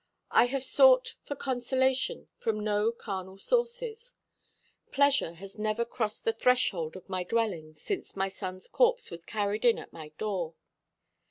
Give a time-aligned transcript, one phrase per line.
[0.31, 4.15] I have sought for consolation from no carnal sources.
[4.91, 9.63] Pleasure has never crossed the threshold of my dwelling since my son's corpse was carried
[9.63, 10.55] in at my door.